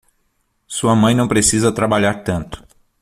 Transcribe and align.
Sua 0.65 0.95
mãe 0.95 1.13
não 1.13 1.27
precisa 1.27 1.71
trabalhar 1.71 2.23
tanto. 2.23 2.65